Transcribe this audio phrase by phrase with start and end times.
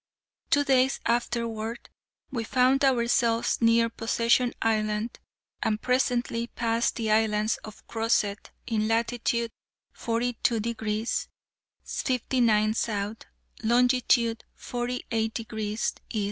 [0.49, 1.91] Two days afterward
[2.31, 5.19] we found ourselves near Possession Island,
[5.61, 9.51] and presently passed the islands of Crozet, in latitude
[9.93, 11.27] 42 degrees
[11.83, 13.15] 59' S.,
[13.61, 16.19] longitude 48 degrees E.